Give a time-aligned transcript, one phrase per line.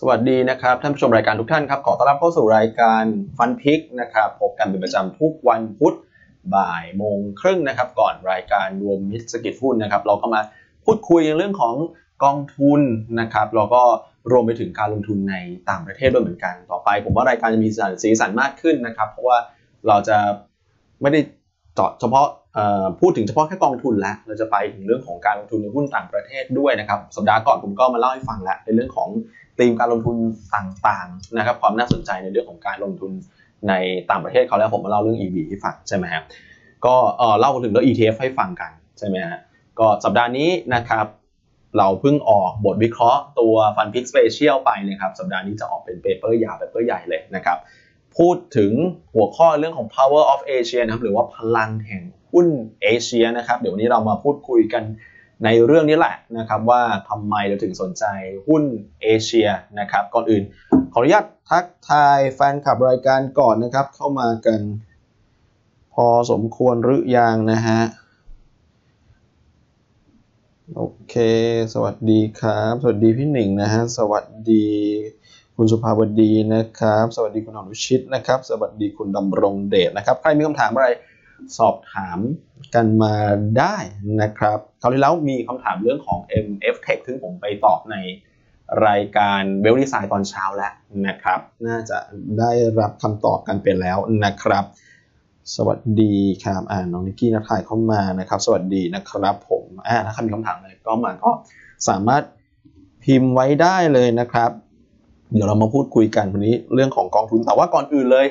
[0.00, 3.04] สวัสดีนะครับท่านผู้ชมรายการทุกท่านครับขอต้อนรับเข้าสู่รายการ
[3.38, 5.96] ฟันพิกนะครับพบกันเป็นประจำทุกวันพุธ
[6.54, 10.40] บ่ายโมงครึ่งนะครับ ก่อนรายการรวมมิตรสกิจหุ้นนะครับ เราก็มา
[10.84, 11.74] พูดคุยเรื่องของ
[12.24, 12.80] กองทุน
[13.20, 13.82] นะครับแล้วก็
[14.32, 15.34] รวมไปถึงการลงทุนใน
[15.70, 17.68] ต่างประเทศด้วยเหมือนกัน ต่อไป ผมว่ารายการจะมี
[18.02, 19.38] สีสันมากขึ้นนะครับ เพราะว่า
[19.88, 20.16] เราจะ
[21.02, 21.20] ไม่ได้
[21.74, 22.26] เจาะเฉพาะ
[23.00, 29.10] พูดถึงเฉพาะแค่กองทุนแล้ว เราจะไปถึงเรื่องของการลงทุนในหุ้นต่างประเทศด้วยนะครับ สัปดาห์ก่อนผมก็มาเล่าให้ฟังแล้วในเรื่องของ
[29.58, 30.16] ธีมการลงทุน
[30.56, 33.12] ต่างๆนะครับความน่าสนใจในเรื่องของการลงทุน
[33.68, 33.74] ใน
[34.10, 36.24] ต่างประเทศเขาแล้วผมมาเล่าเรื่อง EV ให้ฟังใช่ไหมครับ
[36.86, 39.38] ก็เออเล่าถึงเรื่อง ETF ให้ฟังกันใช่ไหมฮะ
[39.78, 41.06] ก็สัปดาห์นี้นะครับ
[41.78, 47.58] เราเพิ่งออกบทวิเคราะห์ตัว Fund Pick Special ไปนะครับสัปดาห์นี้จะออกเป็น paper ยาว paper ใหญ่เลยนะครับ
[48.16, 48.72] พูดถึง
[49.14, 52.02] หัวข้อเรื่องของ Power of Asia นะครับหรือว่าพลังแห่ง
[52.32, 52.46] หุ้น
[52.82, 54.82] เอเชียนะครับเดี๋ยววันนี้เรามาพูดคุยกัน
[55.44, 58.04] ในเรื่องนี้แหละนะครับว่าทำไมเราถึงสนใจ
[58.46, 58.62] หุ้น
[59.02, 59.48] เอเชีย
[59.78, 60.42] นะครับก่อนอื่น
[60.92, 64.60] ขออนุญาตทักทายแฟนคลับรายการก่อนนะครับ เข้ามากัน
[65.94, 67.80] พอสมควรหรือยังนะฮะ
[70.76, 71.14] โอเค
[71.74, 74.66] สวัสดีครับ สวัสดีพี่หนิงนะฮะ สวัสดี
[75.56, 80.88] คุณสุภาวดีนะครับ สวัสดีคุณอนุชิตนะครับ สวัสดีคุณดำรงเดชนะครับ ใครมีคำถามอะไร
[81.58, 82.18] สอบถาม
[82.74, 83.14] กันมา
[83.58, 83.76] ได้
[84.22, 87.96] นะครับคราวที่แล้วมีคำถามเรื่องของ MF Tech ซึ่งผมไปตอบใน
[88.86, 90.72] รายการเวลดีไซน์ตอนเช้าแล้ว
[91.06, 91.98] นะครับ น่าจะ
[92.38, 92.50] ได้
[92.80, 94.64] รับคำตอบกันไปแล้วนะครับ
[95.56, 101.30] สวัสดีครับอ่าน้องนิกกี้นักถ่ายเข้ามานะครับ สวัสดีนะครับ ผมอ่าถ้าใครมีคำถามอะไรก็มาก็
[101.88, 102.22] สามารถ
[103.04, 104.50] พิมพ์ไว้ได้เลยนะครับ
[105.32, 108.26] เดี๋ยวเรามาพูดคุยกันวันนี้เรื่องของกองทุนแต่ว่าก่อนอื่นเลย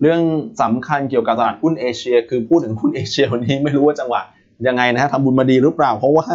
[0.00, 0.20] เรื่อง
[0.62, 4.20] สำคัญเกี่ยวกับตลาดหุ้นเอเชีย คือพูดถึงหุ้นเอเชียวันนี้ไม่รู้ว่าจังหวะ
[4.66, 6.26] ยังไงนะฮะทำบุญมาดีหรือเปล่า เพราะว่า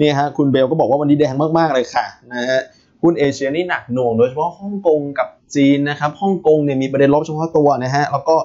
[0.00, 2.60] นี่ฮะคุณเบลก็บอกว่าวันนี้แดงมากๆเลยค่ะนะฮะ
[3.02, 8.36] หุ้นเอเชียนี่หนักหน่วงโดยเฉพาะฮ่องกงกับจีนนะครับฮ่องกงเนี่ยมีประเด็นลบเฉพาะตัวนะฮะแล้วก็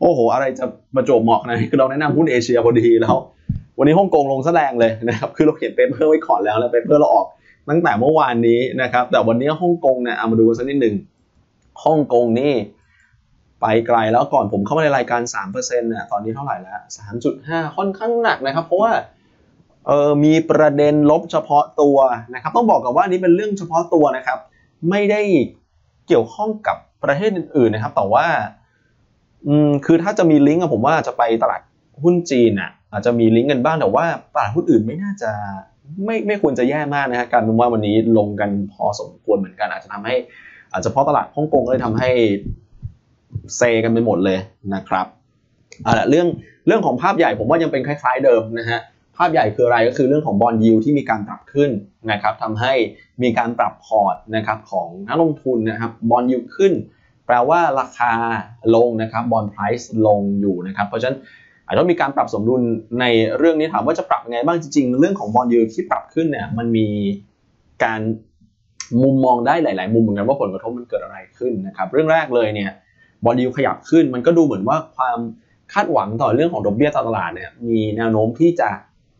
[0.00, 3.16] โอ้โห อะไรจะประจวบเหมาะนะคือเราแนะนำหุ้นเอเชียพอดีแล้ว
[3.78, 7.26] วันนี้ฮ่องกงลงแดงเลยนะครับคือเราเขียน paper ไว้ก่อนแล้วแล้ว paper เราออก
[7.68, 10.94] ตั้งแต่เมื่อวานนี้นะครับแต่วันนี้ฮ่องกงเนี่ยเอามาดูสักนิดหนึ่ง
[11.84, 12.52] ฮ่องกงนี่
[13.64, 16.80] ไปไกลแล้วก่อนผมเข้ามาในรายการ 3%เนี่ยตอนนี้เท่าไหร่แล้ว
[17.28, 18.92] 3.5 ค่อนข้างหนักนะครับ เพราะว่า
[19.86, 21.96] เออมีประเด็นลบเฉพาะตัว
[22.34, 24.38] นะครับ ต้องบอกกับว่านี้เป็นเรื่องเฉพาะตัวนะครับ
[24.90, 25.20] ไม่ได้
[26.06, 28.26] เกี่ยวข้องกับประเทศอื่นๆนะครับ แต่ว่า
[29.46, 31.62] อืมคือถ้าจะมีลิงก์ผมว่าจะไปตลาด
[32.02, 34.04] หุ้นจีนอะ อาจจะมีลิงก์กันบ้างแต่ว่า
[34.34, 35.30] ตลาดหุ้นอื่นไม่น่าจะ
[36.04, 40.14] ไม่ไม่ควรจะแย่มากนะฮะการว่าวันนี้ลงกันพอสมควรเหมือนกัน อาจจะทำให้
[40.72, 42.10] อาจจะเพราะตลาดฮ่องกงเลยทำให้
[43.56, 44.38] เซกันไปหมดเลย
[44.74, 45.06] นะครับ
[45.82, 46.26] เอาละเรื่อง
[46.66, 48.80] เรื่องของภาพใหญ่ผมว่ายังเป็นคล้ายๆเดิมนะฮะ
[49.16, 51.70] ภาพใหญ่คืออะไรก็คือเรื่องของ bond yield ที่มีการปรับขึ้น
[52.10, 52.72] นะครับทำให้
[53.22, 56.72] มีการปรับพอร์ตนะครับของนักลงทุนนะครับ bond yield ขึ้น
[57.26, 58.12] แปลว่าราคา
[58.74, 61.18] ลงนะครับ bond price ลงอยู่นะครับ เพราะฉะนั้น
[61.66, 62.62] อาจจะมีการปรับสมดุล
[63.00, 63.04] ใน
[63.38, 66.86] เรื่องนี้ถามว่าจะปรับยังไงบ้างจริงๆ เรื่องของ bond yield ที่ปรับขึ้นเนี่ยมันมี
[67.84, 68.00] การ
[69.02, 72.70] มุมมองได้หลาย ๆ มุมเหมือนกันว่าผลกระทบมันเกิดอะไรขึ้นนะครับ เรื่องแรกเลยเนี่ย
[73.24, 75.18] บอลยูขยับขึ้น มันก็ดูเหมือนว่าความ
[75.72, 78.70] คาดหวังต่อเรื่องของดอกเบี้ยตลาดเนี่ยมีแนวโน้มที่จะ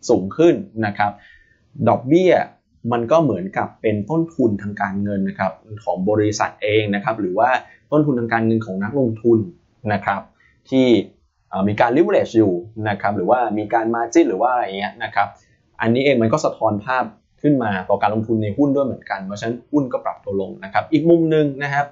[0.09, 0.55] สูงขึ้น
[0.87, 1.13] นะครับ
[1.89, 2.33] ดอกเบี้ย
[2.93, 5.53] มันก็เหมือนกับเป็นต้นทุนทางการเงินนะครับ
[5.85, 7.49] ของบริษัทเองนะครับหรือว่า
[7.93, 9.39] ต้นทุนทางการเงินของนักลงทุน
[9.93, 10.21] นะครับ
[10.71, 10.87] ที่
[11.69, 12.55] มีการ leverage อยู่
[12.89, 15.29] นะครับหรือว่ามีการ margin หรือว่าอะไรเงี้ยนะครับ
[15.81, 17.05] อันนี้เองมันก็สะท้อนภาพ
[17.43, 21.87] ขึ้นมาต่อการลงทุนในหุ้นด้วยเหมือนกันเพราะฉะนั้นหุ้นก็ปรับตัวลงนะครับ อีกมุมหนึ่งนะครับ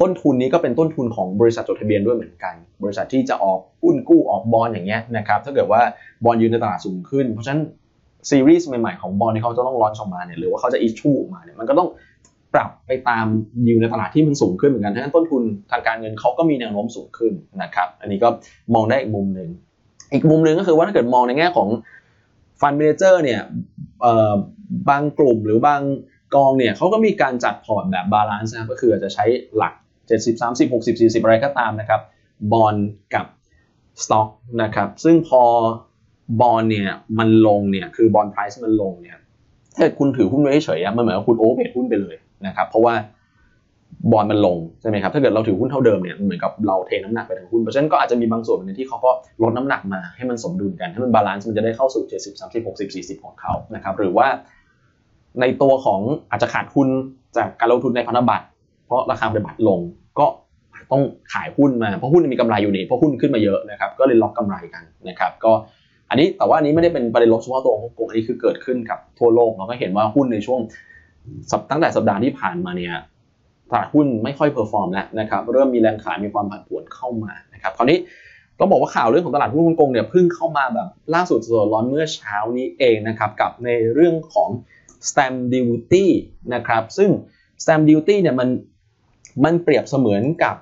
[0.00, 5.80] ต้นทุนนี้ก็เป็นต้นทุนของบริษัทจดทะเบียนด้วยเหมือนกัน บริษัทที่จะออกหุ้นกู้ออกบอลอย่างเงี้ยนะครับถ้าเกิดว่า
[6.24, 7.62] บอลยืนในตลาดสูงขึ้น เพราะฉะนั้น
[8.30, 11.88] ซีรีส์ใหม่ๆของบอลที่เขาจะต้องร้อนออกมาเนี่ยหรือว่าเขาจะอิชชูออกมาเนี่ยมันก็ต้อง
[12.54, 13.26] ปรับไปตาม
[13.66, 18.28] ยิวในตลาดที่มันสูงขึ้นเหมือนกันทั้งต้นทุนทางการเงินเขาก็มีแนวโน้มสูงขึ้นนะครับอันนี้ก็
[18.74, 19.48] มองได้อีกมุมหนึ่ง
[20.12, 21.68] อีกมุมหนึ่งก็คือว่าถ้าเกิดมองในแง่ของ
[22.60, 23.40] fund manager เนี่ย
[24.88, 25.80] บางกลุ่มหรือบาง
[26.34, 29.24] กองเนี่ยเขาก็มีการจัดพอร์ตแบบ balance นะครับก็คืออาจจะใช้
[29.56, 29.74] หลัก
[30.08, 32.00] 70 30 60 40 อะไรก็ตามนะครับ
[32.52, 32.76] bond
[33.14, 33.26] กับ
[34.02, 34.28] สต็อก
[34.62, 35.42] นะครับซึ่งพอ
[36.40, 39.18] บอลเนี่ยมันลงเนี่ยคือ bond price มันลงเนี่ย
[39.76, 42.16] ถ้าคุณถือหุ้นไว้เฉยๆมันเหมือนกับคุณโอเวอร์เหุ้นไปเลย
[42.46, 42.94] นะครับเพราะว่า
[44.12, 49.10] บอลมันลงใช่ไหมครับถ้าเกิดเราถือหุ้นเท่าเดิมเนี่ยเหมือนกับเราเทน้ำหนักไปทางหุ้นเพราะฉะนั้นก็อาจจะมีบางส่วนในที่เขาก็
[49.42, 54.28] ลดน้ำหนักมาให้มันสมดุลกันให้มัน balance มันจะได้เข้าสู่ 70 30 60 40 ของเขานะครับหรือว่า
[55.40, 56.88] ในตัวของอาจจะขาดทุน
[57.36, 58.46] จากการลงทุนในพันธบัตร
[58.86, 59.80] เพราะราคาพันธบัตรลง
[60.18, 60.26] ก็
[60.92, 61.02] ต้อง
[61.32, 65.52] ขายหุ้นมาเพราะหุ้นมีกำไรอยู่นี่เพราะหุ้นขึ้นมาเยอะนะครับก็เลยล็อกกำไรกันนะครับ ก็
[66.10, 70.60] อันนี้แต่ว่าอันนี้ไม่ได้เป็นประเด็นลบเฉพาะตัวของฮ่องกงอันนี้คือเกิดขึ้นกับทั่วโลกเราก็เห็นว่าหุ้นในช่วง
[71.70, 72.94] ตั้งแต่สัปดาห์ที่ผ่านมาเนี่ย
[73.70, 77.98] ตลาดหุ้นไม่ค่อย perform แล้วนะครับเริ่มมีแรงขายมีความผันผวนเข้ามานะครับคราวนี้
[78.58, 84.48] ต้องบอกว่าข่าวเรื่องของตลาดหุ้นฮ่องกงเนี่ยเพิ่งเข้ามาแบบล่าสุดสดร้อนเมื่อเช้านี้เองนะครับกับในเรื่องของ
[85.08, 86.06] stamp duty
[86.54, 87.10] นะครับ ซึ่ง
[87.62, 88.48] stamp duty เนี่ยมัน
[89.44, 90.56] มันเปรียบเสมือนกับ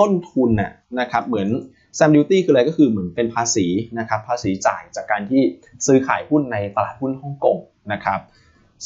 [0.00, 1.48] ต้นทุนน่ะนะครับ เหมือน
[1.96, 3.66] stamp duty คืออะไรก็คือเหมือนเป็นภาษี
[3.98, 5.42] นะครับ ภาษีจ่ายจากการที่
[5.86, 7.58] ซื้อขายหุ้นในตลาดหุ้นฮ่องกง
[7.92, 8.20] นะครับ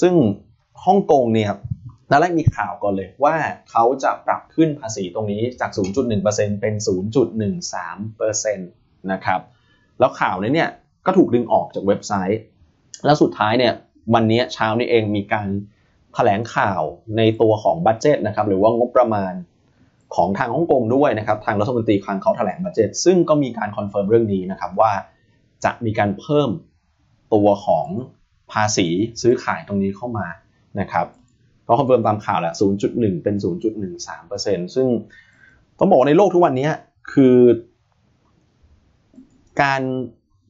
[0.00, 0.14] ซึ่ง
[0.84, 1.50] ฮ่องกงเนี่ย
[2.10, 3.34] ตอนแรกมีข่าวก่อนเลยว่า
[3.70, 5.70] เขาจะปรับขึ้นภาษีตรงนี้จาก
[6.16, 6.74] 0.1%เป็น
[7.54, 9.40] 0.13%นะครับ
[9.98, 10.70] แล้วข่าวนี้เนี่ย
[11.06, 12.40] ก็ถูกดึงออกจากเว็บไซต์
[13.04, 13.74] แล้วสุดท้ายเนี่ย
[14.14, 15.48] วันนี้เช้านี้เองมีการ
[16.14, 16.82] แถลงข่าว
[17.16, 19.32] ในตัวของ budget นะครับหรือว่างบประมาณ
[20.14, 24.92] ของทางฮ่องกงด้วยนะครับทางรัฐมนตรีคลังเขาแถลง budget ซึ่งก็มีการ confirm เรื่องนี้นะครับว่า
[25.64, 26.50] จะมีการเพิ่ม
[27.34, 27.86] ตัวของ
[28.52, 28.86] ภาษี
[29.22, 30.26] ซื้อขายตรงนี้เข้ามา
[30.80, 31.06] นะครับ
[31.66, 32.54] ก็ confirm ตามข่าวแหละ
[32.88, 33.34] 0.1 เป็น
[34.04, 34.86] 0.13%ซึ่ง
[35.78, 36.68] ต้องบอกในโลกทุกวันนี้
[37.12, 37.36] คือ
[39.62, 39.82] การ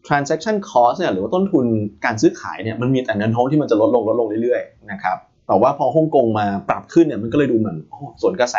[0.08, 1.64] transaction cost เนี่ยหรือว่าต้นทุน
[2.04, 7.76] การซื้อขายเนี่ยมันมีแต่แนวโน้มที่มันจะลดลงลดลงเรื่อยๆนะครับแต่ว่าพอฮ่องกงมาปรับขึ้นเนี่ยมันก็เลยดูเหมือน
[8.22, 8.56] สวนกระแส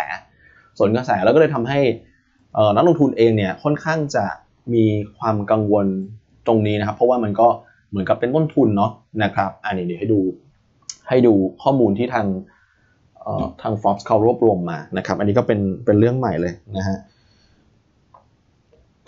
[0.78, 1.80] สวนกระแสแล้วก็เลยทำให้
[2.76, 4.26] นักลงทุนเองเนี่ยค่อนข้างจะ
[4.74, 4.84] มี
[5.18, 5.86] ความกังวล
[6.48, 7.48] ตรงนี้นะครับ เพราะว่ามันก็
[7.90, 8.92] เหมือนกับเป็นต้นทุนเนาะ
[9.24, 10.20] นะครับ อันนี้เดี๋ยวให้ดู
[11.10, 11.34] ให้ดู
[11.64, 12.28] ข้อมูลที่ทาง
[13.62, 16.98] ทาง Forbes เขารวบรวมมานะครับ อันนี้ก็เป็นเป็นเรื่องใหม่เลยนะฮะ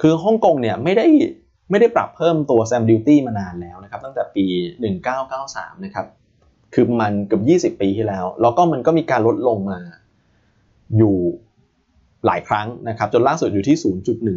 [0.01, 1.06] คือฮ่องกงเนี่ยไม่ได้
[1.69, 4.46] ไม่ได้ปรับเพิ่มตัว stamp duty มานานแล้วนะครับตั้งแต่ปี
[5.16, 6.06] 1993 นะครับ
[6.74, 9.80] คือมันเกือบ20 ปีที่แล้ว แล้วก็มันก็มีการลดลงมา
[10.98, 11.16] อยู่
[12.25, 13.78] หลายครั้งนะครับจนล่าสุดอยู่ที่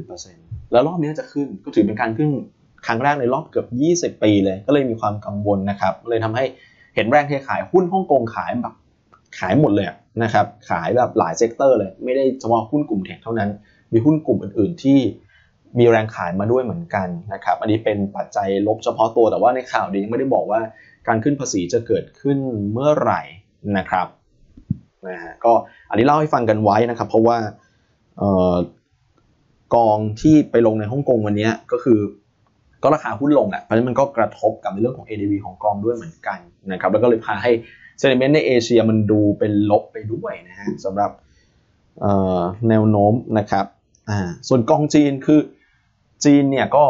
[0.05, 2.31] 0.1%แล้วรอบนี้จะขึ้นก็ถือเป็นการขึ้น
[2.87, 3.67] ครั้งแรกในรอบเกือบ
[4.17, 6.45] 20 ปีเลย ก็เลยมีความกังวลนะครับ เลยทำให้
[6.95, 8.75] เห็นแรงเทขายหุ้นฮ่องกงขายแบบ
[9.39, 9.87] ขายหมดเลย
[10.23, 13.51] นะครับ ขายแบบหลาย sector เลย ไม่ได้เฉพาะหุ้นกลุ่ม tech เท่านั้น
[13.93, 14.99] มีหุ้นกลุ่มอื่น ๆ ที่
[15.79, 20.61] มีแรงขายมาด้วยเหมือนกันนะครับ อันนี้เป็นปัจจัยลบเฉพาะตัวแต่ว่าในข่าวดียังไม่ได้บอกว่า
[21.09, 22.39] การขึ้นภาษีจะเกิดขึ้น
[22.73, 23.23] เมื่อไหร่
[23.79, 24.07] นะครับ
[25.09, 25.53] นะฮะก็
[25.91, 27.39] อันนี้เล่าให้ฟังกันไว้นะครับ เพราะว่า
[29.75, 31.99] กองที่ไปลงในฮ่องกงวันนี้ก็คือ
[32.83, 36.39] ก็ราคาหุ้นลงแหละเพราะฉะนั้นมันก็กระทบกับในเรื่องของ ADV ของกองด้วยเหมือนกัน
[36.73, 37.53] นะครับแล้วก็เลยพาให้
[37.99, 41.11] เซนิเมนต์ในเอเชียมันดูเป็นลบไปด้วยนะฮะสำหรับ
[42.69, 43.67] แนวโน้มนะครับ
[44.11, 45.41] อ่าส่วนกองจีนคือ
[46.25, 46.85] จีนเนี่ยก็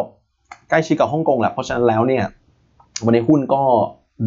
[0.70, 2.24] ใกล้ชิดกับฮ่องกงแหละเพราะฉะนั้นแล้วเนี่ย
[3.04, 3.62] วันนี้หุ้นก็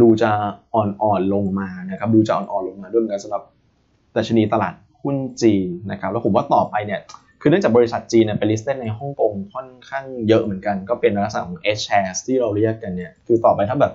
[0.01, 0.31] ดูจะ
[0.73, 3.44] อ่อนๆลงมานะครับดูจะอ่อนๆลงมาด้วยเหมือนกันสำหรับ
[4.15, 7.00] ดัชนีตลาดหุ้นจีนนะครับแล้วผมว่าต่อไปเนี่ย
[7.41, 13.94] คือเนื่องจากบริษัทจีนเป็นลิสต์ในฮ่องกงค่อนข้างเยอะเหมือนกัน ก็เป็นลักษณะของ H shares ที่เราเรียกกันเนี่ยคือต่อไปถ้าแบบ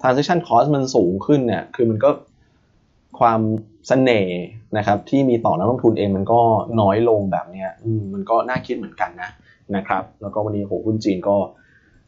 [0.00, 2.10] transaction cost มันสูงขึ้นเนี่ยคือมันก็
[3.20, 4.40] ความสเสน่ห์
[4.76, 6.40] นะครับที่มีต่อนักลงทุนเองมันก็
[6.80, 7.70] น้อยลงแบบเนี้ย
[8.12, 9.30] มันก็น่าคิดเหมือนกันนะ
[9.76, 11.36] นะครับ แล้วก็วันนี้โหหุ้นจีนก็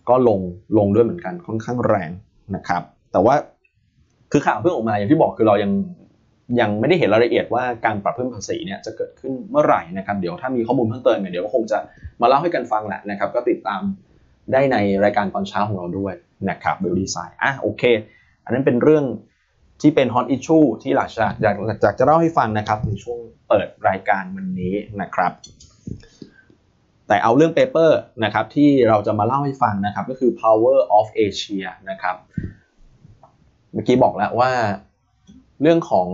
[0.09, 0.41] ก็ลง
[0.79, 2.11] ลงด้วยเหมือนกันค่อนข้างแรง
[2.57, 2.83] นะครับ
[3.13, 3.35] แต่ว่า
[4.33, 5.73] คือข่าวเพิ่งออกมาอย่างที่บอกคือเรายัง
[6.61, 11.79] ยังไม่ได้เห็นรายละเอียดว่าการปรับเพิ่มภาษีเนี่ยจะเกิดขึ้นเมื่อไหร่นะครับเดี๋ยวถ้ามีข้อมูลเพิ่มเติมเนี่ยเดี๋ยวก็คงจะ
[12.21, 13.83] มาเล่าให้กันฟังแหละนะครับ ก็ติดตาม
[14.53, 16.15] ได้ในรายการตอนเช้าของเราด้วย
[16.51, 17.83] นะครับเบลดีไซน์อะโอเค
[18.45, 19.05] อันนั้นเป็นเรื่อง
[19.81, 23.19] ที่เป็นฮอตอิชชูที่หลักจากอยากอยากจะเล่าให้ฟังนะครับในช่วง
[23.49, 25.33] เปิดรายการวันนี้นะครับ
[27.09, 32.17] แต่เอาเรื่อง paper นะครับที่เราจะมาเล่าให้ฟังนะครับก็คือ power of Asia นะครับ
[33.73, 34.51] เมื่อกี้บอกแล้วว่า
[35.63, 36.09] เรื่องของ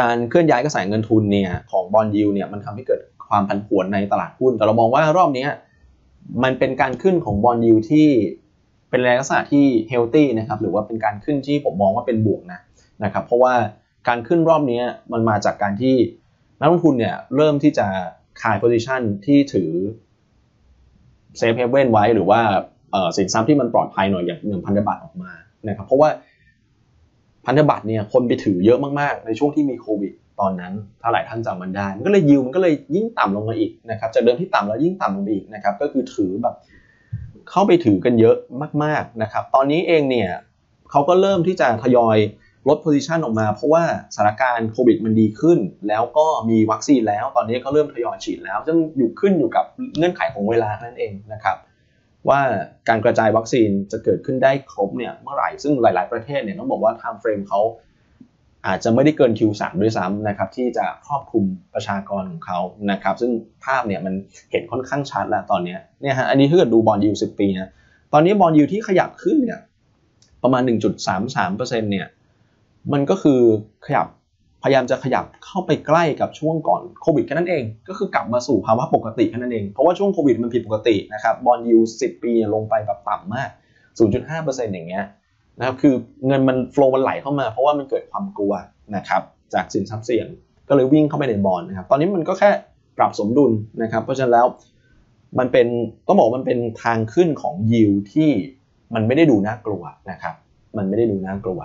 [0.00, 5.46] การเคลื่อนย้ายกระแสเงินทุนเนี่ยของ bond yield เนี่ยมันทำให้เกิดความผันผวนในตลาดหุ้น แต่เรามองว่ารอบนี้
[6.42, 8.08] มันเป็นการขึ้นของ bond yield ที่
[8.90, 12.60] เป็นลักษณะที่ healthy นะครับหรือว่าเป็นการขึ้นที่ผมมองว่าเป็นบวกนะ
[13.04, 13.54] นะครับเพราะว่า
[14.08, 14.80] การขึ้นรอบนี้
[15.12, 15.94] มันมาจากการที่
[16.60, 17.86] นักลงทุนเนี่ยเริ่มที่จะ
[18.42, 19.70] ขาย position ที่ถือ
[21.38, 22.40] safe haven ไว้หรือว่า
[23.16, 25.32] สินทรัพย์ที่มันปลอดภัยหน่อยอย่างเงินพันธบัตรออกมา
[25.68, 26.10] นะครับเพราะว่า
[27.46, 36.54] พันธบัตรเนี่ยคนไปถือเยอะมากๆ ในช่วงที่มีโควิดตอนนั้นถ้าหลายท่านจำมันได้ มันก็เลยยิวมันก็เลยยิ่งต่ำลงมาอีกนะครับจากเดิมที่ต่ำแล้วยิ่งต่ำลงไปอีกนะครับก็คือถือแบบ
[37.50, 38.36] เข้าไปถือกันเยอะ
[38.84, 40.30] มากๆนะครับตอนนี้เองเนี่ย
[40.90, 42.16] เขาก็เริ่มที่จะทยอย
[42.68, 43.84] ลดโพซิชันออกมา เพราะว่า
[44.14, 49.64] สถานการณ์โควิดมันดีขึ้น แล้วก็มีวัคซีนแล้ว ตอนนี้เขาเริ่มทยอยฉีดแล้วซึ่งอยู่ขึ้นอยู่กับ
[49.96, 51.56] เงื่อนไขของเวลานั่นเองนะครับ
[52.28, 52.40] ว่า
[52.88, 57.60] การกระจายวัคซีนจะเกิดขึ้นได้ครบเนี่ยเมื่อไหร่ซึ่งหลาย ๆประเทศเนี่ยต้องบอกว่า time frame เขา
[58.66, 62.58] อาจจะไม่ได้เกิน Q3 ด้วยซ้ำนะครับที่จะครอบคลุมประชากรของเขา
[62.90, 63.32] นะครับ ซึ่ง
[63.64, 64.14] ภาพเนี่ยมัน
[64.50, 67.70] เห็นค่อนข้างชัดแล้วตอนนี้เนี่ยฮะอันนี้ถ้าเกิดดูบอลยู10ปีนะ
[68.12, 69.60] ตอนนี้บอลยูที่ขยับขึ้นเนี่ย
[70.42, 70.62] ประมาณ
[71.06, 72.06] 1.33%เนี่ย
[72.92, 73.40] มันก็คือ
[73.86, 74.06] ขยับ
[74.62, 83.50] พยายามจะขยับเข้าไปใกล้กับช่วงก่อนโควิดแค่นั้นเอง ก็คือกลับมาสู่ภาวะปกติแค่นั้นเอง เพราะว่าช่วงโควิดมันผิดปกตินะครับบอลยูสิบปีลงไปแบบต่ำมาก
[83.98, 85.04] 0.5%อย่างเงี้ย
[85.58, 85.94] นะครับคือ
[86.26, 88.52] เงินมันโฟล์มันไหลเข้ามา เพราะว่ามันเกิดความกลัว
[88.96, 89.22] นะครับ
[89.54, 90.26] จากสินทรัพย์เสี่ยง
[90.68, 92.50] ก็เลยวิ่งเข้าไปในบอลนะครับตอนนี้มันก็แค่
[92.98, 93.52] ปรับสมดุล
[93.82, 94.46] นะครับ เพราะฉะนั้นแล้ว
[95.38, 95.66] มันเป็น
[96.06, 98.30] ต้องบอกมันเป็นทางขึ้นของยิวที่
[98.94, 100.34] มันไม่ได้ดูน่ากลัวนะครับ
[100.76, 101.60] มันไม่ได้ดูน่ากลัว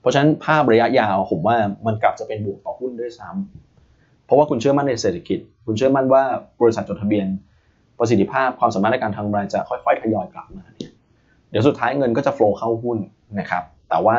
[0.00, 6.22] เพราะฉะนั้นภาพระยะยาวผมว่ามันกลับจะเป็นบวกต่อหุ้นด้วยซ้ำเพราะว่าคุณเชื่อมั่นในเศรษฐกิจ คุณเชื่อมั่นว่า
[6.60, 7.26] บริษัทจดทะเบียน
[7.98, 10.92] ประสิทธิภาพความสามารถในการทำกำไรจะค่อยๆทยอยกลับมาเนี่ย
[11.50, 12.98] เดี๋ยวสุดท้ายเงินก็จะโฟล์เข้าหุ้น
[13.38, 14.16] นะครับ แต่ว่า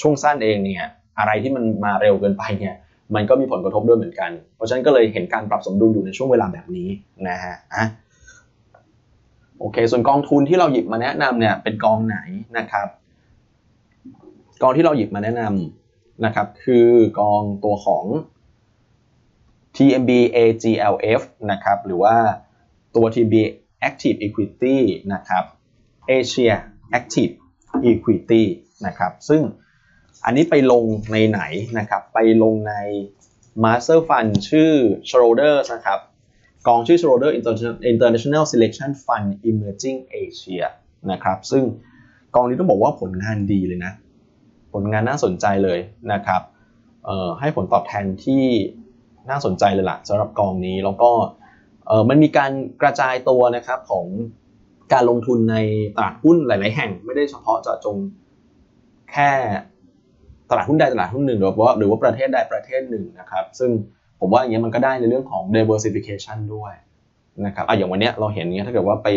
[0.00, 0.84] ช่วงสั้นเองเนี่ย
[1.18, 2.74] อะไรที่มันมาเร็วเกินไปเนี่ย
[3.14, 6.88] มันก็มีผลกระทบด้วยเหมือนกัน เพราะฉะนั้นก็เลยเห็นการปรับสมดุลอยู่ในช่วงเวลาแบบนี้
[7.28, 7.84] นะฮะอะ
[9.58, 12.18] โอเค ส่วนกองทุนที่เราหยิบมาแนะนำเนี่ยเป็นกองไหน
[12.58, 12.86] นะครับ
[14.62, 16.88] กองที่เราหยิบมาแนะนำนะครับ คือ
[17.20, 18.04] กองตัวของ
[19.76, 22.16] TMB AGLF นะครับ หรือว่า
[22.96, 23.36] ตัว TMB
[23.88, 24.76] Active Equity
[25.12, 25.44] นะครับ
[26.18, 26.52] Asia
[26.98, 27.34] Active
[27.90, 28.42] Equity
[28.86, 29.42] นะครับ ซึ่ง
[30.24, 31.40] อันนี้ไปลงในไหน
[31.78, 32.74] นะครับ ไปลงใน
[33.64, 34.72] Master Fund ชื่อ
[35.08, 36.00] Schroders นะครับ
[36.66, 37.32] กองชื่อ Schroder
[37.92, 40.66] International Selection Fund Emerging Asia
[41.10, 41.64] นะครับ ซึ่ง
[42.34, 43.92] กองนี้ต้องบอกว่าผลงานดีเลยนะ
[44.72, 45.78] ผลงานน่าสนใจเลย
[46.12, 46.42] นะครับ
[47.40, 48.44] ให้ผลตอบแทนที่
[49.30, 51.10] น่าสนใจเลยล่ะสำหรับกองนี้แล้วก็
[52.08, 54.06] มันมีการกระจายตัวนะครับของ
[54.92, 55.56] การลงทุนใน
[55.96, 57.96] ตลาดหุ้นหลาย ๆ แห่งไม่ได้เฉพาะเจาะจง
[59.12, 59.30] แค่
[60.50, 63.70] ตลาดหุ้นใดตลาดหุ้นหนึ่งหรือว่าหรือว่าประเทศใดประเทศหนึ่งนะครับ ซึ่ง
[64.20, 66.72] ผมว่าอย่างเงี้ยมันก็ได้ในเรื่องของ diversification ด้วย
[67.46, 69.08] นะครับอะอย่างวันนี้เราเห็นเงี้ยถ้าเกิดว่าไป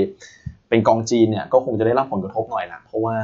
[0.70, 3.18] เป็นกองจีนเนี่ยก็คงจะได้รับผลกระทบหน่อยละเพราะว่า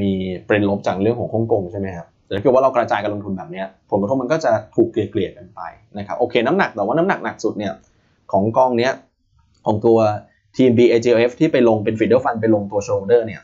[0.00, 0.10] มี
[0.46, 5.60] เป็นลบจากเรื่องของฮ่องกงใช่ไหมครับแต่ถ้าเกิดว่าเรากระจายการลงทุนแบบนี้ผลกระทบมันก็จะถูกเกลี่ยกันไป
[5.98, 7.72] นะครับโอเคน้ำหนักแต่ว่าน้ำหนักหนักสุดเนี่ย
[8.32, 8.92] ของกองเนี้ย
[9.66, 9.98] ของตัว
[10.54, 13.42] TMB AGF ที่ไปลงเป็นฟีเดอร์ฟันไปลงตัวโชลเดอร์เนี่ย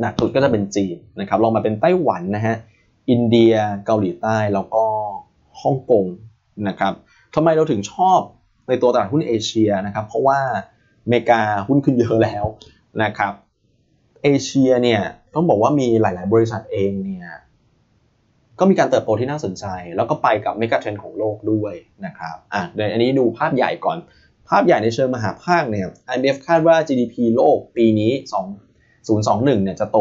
[0.00, 2.56] หนักสุดก็จะเป็นจีนนะครับลองมาเป็นไต้หวันนะฮะ
[3.10, 3.54] อินเดีย
[3.86, 4.84] เกาหลีใต้แล้วก็
[5.62, 6.04] ฮ่องกง
[6.68, 6.92] นะครับ
[7.34, 8.20] ทำไมเราถึงชอบ
[8.68, 10.38] ในตัวตลาดหุ้นเอเชียนะครับเพราะว่า
[11.04, 12.44] อเมริกาหุ้นขึ้นเยอะแล้ว
[13.02, 13.32] นะครับ
[14.22, 15.02] เอเชียเนี่ย
[15.34, 17.26] ต้องบอกว่ามีหลาย ๆ บริษัทเองเนี่ย
[18.58, 19.64] ก็มีการเติบโตที่น่าสนใจ
[19.96, 21.74] แล้วก็ไปกับเมกะเทรนของโลกด้วย
[22.06, 23.98] นะครับอะเดี๋ยวอันนี้ดูภาพใหญ่ก่อน
[24.48, 28.12] ภาพใหญ่ในเชิงมหาภาคเนี่ย IMF คาดว่า GDP โลกปีนี้
[28.88, 29.98] 2021 เนี่ยจะโต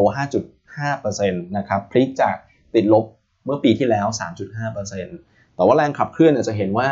[0.58, 2.36] 5.5%นะครับพลิกจาก
[2.76, 3.06] ติดลบ
[3.46, 4.08] เมื่อปีที่แล้ว
[4.82, 6.90] 3.5%แต่ว่าแรงขับเคลื่อนจะเห็นว่า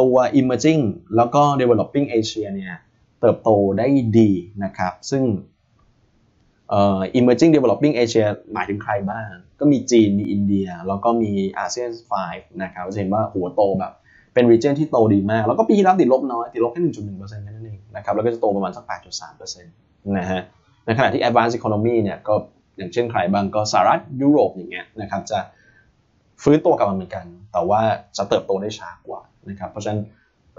[0.00, 0.82] ตัว emerging
[1.16, 2.74] แล้วก็ developing Asia เนี่ย
[3.20, 3.86] เติบโตได้
[4.18, 4.30] ดี
[4.64, 5.22] นะครับ ซึ่ง
[6.74, 9.26] ออ emerging developing Asia หมายถึงใครบ้าง
[9.60, 11.90] ก็มีจีนมีอินเดีย แล้วก็มีอาเซียน
[12.26, 13.92] 5นะครับจะเห็นว่าหัวโตแบบ
[14.34, 20.40] เป็น region ที่โตดีมาก แล้วก็ปีที่แล้วติดลบน้อย ติดลบแค่ 1.1%นั่นเองนะครับแล้วก็จะโตประมาณสัก 8.3%นะฮะ
[20.84, 22.34] ในขณะที่ advanced economy เนี่ยก็
[22.76, 25.38] อย่างเช่นใครบ้างก็สหรัฐยุโรปอย่างเงี้ยนะครับจะ
[26.42, 27.80] ฟื้นตัวกลับมาเหมือนกัน แต่ว่า
[28.16, 30.00] จะเติบโตได้ช้ากว่านะครับเพราะฉะนั้น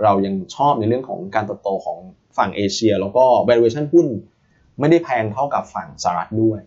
[0.03, 1.97] เรายังชอบในเรื่องของการเติบโตของ
[2.37, 4.07] ฝั่งเอเชีย แล้วก็ valuation หุ้น
[4.79, 6.59] ไม่ได้แพงเท่ากับฝั่งสหรัฐด้วย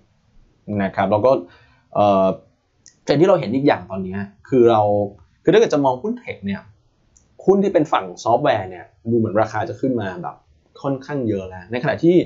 [0.83, 1.31] นะครับแล้วก็
[1.95, 4.17] เทรนที่เราเห็นอีกอย่างตอนนี้
[4.49, 4.83] คือเรา
[5.43, 6.62] คือถ้าเกิดจะมองหุ้น tech เนี่ย
[7.45, 10.37] หุ้นที่เป็นฝั่งซอฟต์แวร์เนี่ยดูเหมือนราคาจะขึ้นมาแบบ
[10.83, 12.17] ค่อนข้างเยอะแล้วในขณะที่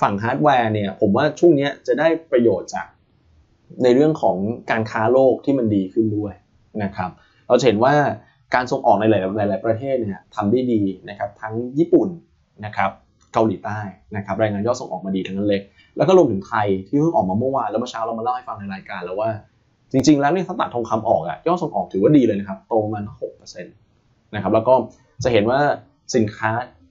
[0.00, 2.86] ฝั่งฮาร์ดแวร์เนี่ยผมว่าช่วงนี้จะได้ประโยชน์จาก
[3.82, 4.36] ในเรื่องของ
[4.70, 6.34] การค้าโลกที่มันดีขึ้นด้วย
[6.82, 7.10] นะครับ
[7.46, 7.94] เราเห็นว่า
[8.54, 12.08] การส่งออกในหลายหลายประเทศเนี่ยทำได้ดีนะครับทั้งญี่ปุ่น
[12.64, 12.90] นะครับ
[13.32, 13.78] เกาหลีใต้
[14.16, 15.60] นะครับรายงานยอดส่งออกมาดีทั้งนั้นเลย
[15.96, 19.30] แล้วก็รวมถึงไทยที่เพิ่งออกมาเมื่อวานแล้วเมื่อเช้าเรามาเล่าให้ฟังในรายการแล้วว่า
[19.92, 23.74] จริง ๆ แล้วนี่ถ้าตัดทองคำออกอะยอดส่งออกถือว่าดีเลยนะครับโตมันหกเปอร์เซ็นต์
[24.34, 24.74] นะครับแล้วก็
[25.24, 25.60] จะเห็นว่า
[26.14, 26.50] สินค้า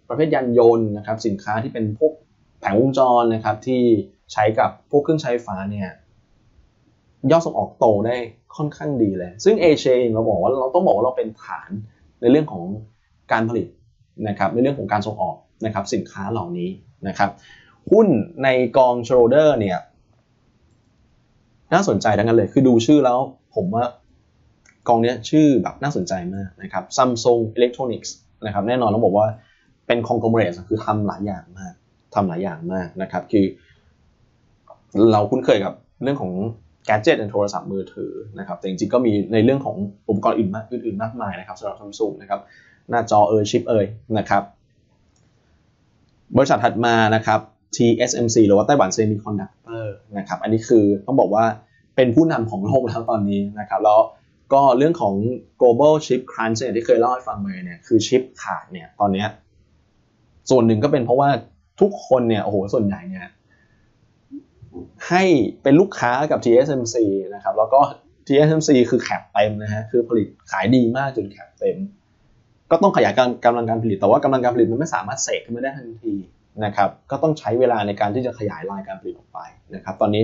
[0.09, 2.13] ประเภทยานยนต์นะครับสินค้าที่เป็นพวก
[2.59, 3.81] แผงวงจรนะครับที่
[4.33, 5.89] ใช้กับพวกเครื่องใช้ไฟฟ้าเนี่ย
[7.31, 8.15] ยอดส่งออกโตได้
[8.55, 11.69] ค่อนข้างดีเลย ซึ่งเอเชียเราบอกว่าเราต้องบอกว่าเราเป็นฐาน
[12.21, 12.63] ในเรื่องของ
[13.31, 13.67] การผลิต
[14.27, 16.69] นะครับในเรื่องของการส่งออก นะครับสินค้าเหล่านี้
[17.07, 17.29] นะครับ
[17.91, 18.07] หุ้น
[18.43, 18.47] ใน
[18.77, 19.77] กองชโรเดอร์เนี่ย
[21.73, 23.19] น่าสนใจทั้งนั้นเลย คือดูชื่อแล้ว
[23.55, 23.85] ผมว่า
[24.87, 28.09] กองนี้ชื่อแบบน่าสนใจมากนะครับ Samsung Electronics
[28.45, 29.27] นะครับแน่นอนเราบอกว่า
[29.87, 31.73] เป็น conglomerate คือทำหลายอย่างมาก
[32.15, 33.45] ทำหลายอย่างมากนะครับ คือ
[35.11, 35.73] เราคุ้นเคยกับ
[36.03, 36.31] เรื่องของ
[36.85, 39.75] gadget ในโทรศัพท์มือถือนะครับ แต่จริงๆก็มีในเรื่องของ
[40.09, 42.39] อุปกรณ์อื่นมากอื่นๆมากมายนะครับสำหรับ Samsung นะครับ
[42.89, 43.85] หน้าจอเอยชิปเอย
[44.17, 44.43] นะครับ
[46.37, 47.39] บริษัทถัดมานะครับ
[47.75, 51.45] TSMC หรือว่า Taiwan Semiconductor นะครับอันนี้คือต้องบอกว่า
[51.95, 53.99] เป็นผู้นำของโลกแล้วตอนนี้นะครับแล้ว
[54.53, 55.15] ก็เรื่องของ
[55.61, 59.25] global chip crunch ที่เคยเล่าให้ฟังมาเนี่ยคือชิปขาดเนี่ยตอนนี้
[60.49, 61.29] ส่วนหนึ่งก็เป็นเพราะว่า
[61.81, 63.27] ทุกคนเนี่ยโอ้โหส่วนใหญ่เนี่ย
[65.07, 65.23] ให้
[65.63, 66.95] เป็นลูกค้ากับ TSMC
[67.35, 67.81] นะครับแล้วก็
[68.27, 71.77] TSMC คือ cap เต็มนะฮะคือผลิตขายดีมากจน cap เต็ม
[72.71, 76.15] ก็ต้องขยายการกำลังการผลิต แต่ว่ากำลังการผลิตมันไม่สามารถเสกขึ้นมาได้ทันที
[76.65, 79.39] นะครับก็ต้องใช้เวลาในการที่จะขยายรายการผลิตออกไป
[79.75, 80.23] นะครับตอนนี้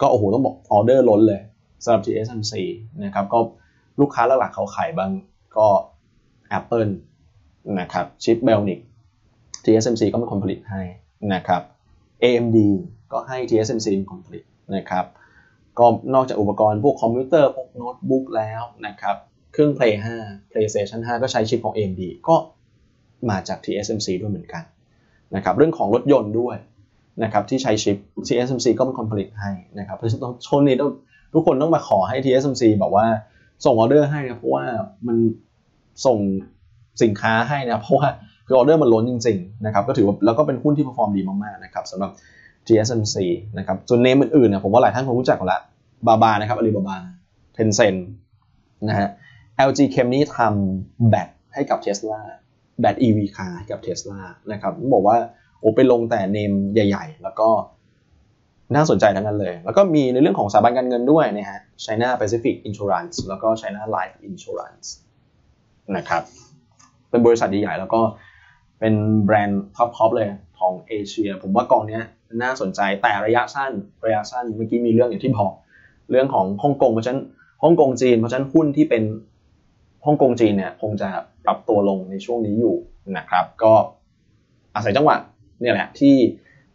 [0.00, 1.40] ก็โอ้โหต้องบอกออเดอร์ล้นเลย
[1.84, 2.52] สำหรับ TSMC
[3.04, 3.38] นะครับก็
[4.00, 5.10] ลูกค้าหลักๆเขาใครบ้าง
[5.56, 5.68] ก็
[6.58, 6.92] Apple
[7.80, 8.80] นะครับชิป Bionic
[9.64, 10.82] TSMC ก็เป็นคนผลิตให้
[11.34, 11.62] นะครับ
[12.22, 12.58] AMD
[13.12, 14.44] ก็ให้ TSMC เป็นคนผลิต
[14.76, 15.04] นะครับ
[15.78, 19.16] ก็นอกจากอุปกรณ์พวกคอมพิวเตอร์พวกโน้ตบุ๊กแล้วนะครับ
[19.54, 19.94] เครื่อง Play
[20.24, 22.36] 5 PlayStation 5 ก็ใช้ชิปของ AMD ก็
[23.30, 24.62] มาจาก TSMC ด้วยเหมือนกัน
[25.36, 26.56] นะครับเรื่องของรถยนต์ด้วย
[27.22, 27.96] นะครับที่ใช้ชิป
[28.28, 30.90] TSMC ก็เป็นคนผลิตให้นะครับเพราะฉะนั้นช่วงนี้ต้อง
[31.34, 33.06] ทุกคนต้องมาขอให้ TSMC บอกว่า
[33.64, 34.64] ส่งออเดอร์ให้นะเพราะว่า
[35.06, 35.16] มัน
[36.06, 36.18] ส่ง
[37.02, 38.08] สินค้าให้นะเพราะว่า
[38.46, 42.10] คือออเดอร์มันล้นจริงๆนะครับก็ถือว่าแล้วก็เป็นหุ้นที่ perform ดีมากๆนะครับสำหรับ
[42.66, 43.16] TSMC
[43.58, 45.60] นะครับส่วนเนมอื่นๆเนี่ยผมว่าหลายท่านคงรู้จักกันละ
[46.06, 46.96] บาบานะครับอาลีบาบา
[47.54, 47.94] เทนเซน
[48.88, 49.08] นะฮะ
[49.68, 50.38] LG Chem นี่ท
[50.72, 52.20] ทำแบตให้กับ Tesla
[52.80, 54.20] แบต EV car ให้กับ Tesla
[54.52, 55.16] นะครับบอกว่า
[55.58, 57.48] โอ้ไปลงแต่ name ใหญ่ ๆ แล้วก็
[58.74, 64.86] น่าสนใจทั้งนั้นเลย แล้วก็มีในเรื่องของสถาบันการเงินด้วยนะฮะ China Pacific Insurance แล้วก็ China Life Insurance
[65.96, 66.22] นะครับ
[67.10, 68.00] เป็นบริษัทใหญ่ๆ แล้วก็
[68.80, 68.94] เป็น
[69.24, 72.00] แบรนด์ top ๆเลยของเอเชีย ผมว่ากองนี้
[72.42, 73.72] น่าสนใจแต่ระยะสั้น
[74.04, 75.52] ระยะสั้นเมื่อกี้มีเรื่องอย่างที่บอก
[76.10, 77.22] เรื่องของฮ่องกงเพราะฉะนั้น
[77.62, 79.02] ฮ่องกงจีนเพราะฉะนั้นหุ้นที่เป็น
[80.06, 81.08] ฮ่องกงจีนเนี่ยคงจะ
[81.44, 82.76] ปรับตัวลงในช่วงนี้อยู่
[83.16, 83.72] นะครับ ก็
[84.74, 85.16] อาศัยจังหวะ
[85.60, 86.14] เนี่ยแหละที่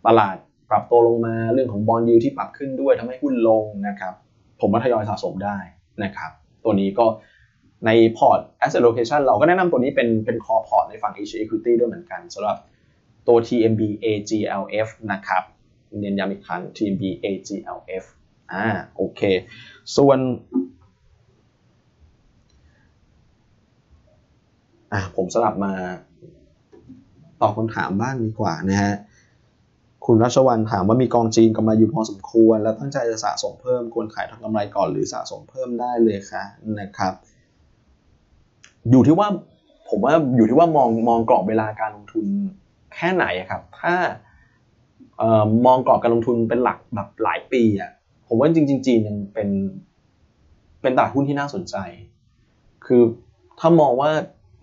[0.08, 0.36] ตลาด
[0.70, 4.14] ปรับตัวลงมาเรื่องของบอลยูที่ปรับขึ้นด้วยทำให้หุ้นลงนะครับ
[4.62, 5.58] ผมว่าทยอยสะสมได้
[6.04, 6.32] นะครับ
[6.64, 7.06] ตัวนี้ก็
[7.86, 12.58] ในพอร์ต asset allocation เราก็แนะนำตัวนี้เป็นเป็น core port ในฝั่ง Asia Equity ด้วยเหมือนกันสำหรับ
[13.28, 15.44] ตัว TMB AGLF นะครับ
[16.00, 18.04] เน้นย้ำอีกครั้ง TMB AGLF
[18.52, 18.66] อ่า
[18.96, 19.22] โอเค
[19.98, 20.20] ส่วน
[24.94, 25.74] อะผมสลับมา
[27.42, 28.94] ตอบคำถามบ้างดีกว่านะฮะ
[30.06, 36.44] คุณรัชวันถามว่ามีกองจีนกำไรอยู่พอสมควร แล้วตั้งใจจะสะสมเพิ่มควรขายทำกำไรก่อนหรือสะสมเพิ่มได้เลยคะ
[36.80, 37.14] นะครับ
[38.92, 39.28] อยู่ที่ว่า
[39.90, 42.26] ผมว่าอยู่ที่ว่ามองมองกรอบเวลาการลงทุน
[42.96, 43.96] แค่ไหนครับ ถ้า
[45.22, 47.92] ออมองกรอบการลงทุนเป็นหลักแบบหลายปีอะ
[48.28, 49.50] ผมว่าจริงๆจีนยังเป็น
[50.82, 51.76] เป็นตลาดหุ้นที่น่าสนใจ
[52.86, 53.02] คือ
[53.60, 54.12] ถ้ามองว่า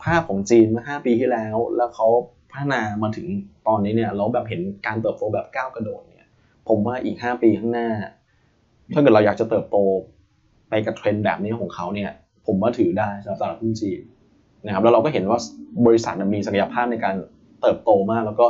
[0.03, 2.09] ภาพของจีนเมื่อ 5 ปีที่แล้ว แล้วเขา
[2.51, 3.27] พัฒนามาถึง
[3.67, 6.29] ตอนนี้เนี่ยเราแบบเห็นการเติบโตแบบก้าวกระโดดเนี่ย
[6.69, 7.89] ผมว่าอีก 5 ปีข้างหน้า
[8.95, 9.77] ถ้าเกิดเราอยากจะเติบโต
[10.69, 12.11] ไปกับเทรนด์แบบนี้ของเขาเนี่ย
[12.47, 14.01] ผมว่าถือได้สำหรับตลาดหุ้นจีน
[14.65, 15.39] นะครับแล้วเราก็เห็นว่า
[15.87, 17.15] บริษัทมีศักยภาพในการ
[17.61, 18.47] เติบโตมาก แล้วก็